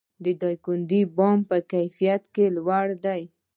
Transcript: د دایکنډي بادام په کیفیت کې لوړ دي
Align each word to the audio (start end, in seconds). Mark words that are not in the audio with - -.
د 0.23 0.25
دایکنډي 0.41 1.01
بادام 1.17 1.39
په 1.49 1.57
کیفیت 1.71 2.23
کې 2.33 2.45
لوړ 2.55 2.85
دي 3.03 3.21